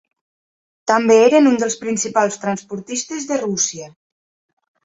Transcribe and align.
També 0.91 1.17
eren 1.25 1.49
un 1.51 1.59
dels 1.65 1.77
principals 1.83 2.39
transportistes 2.47 3.31
de 3.33 3.41
Rússia. 3.45 3.93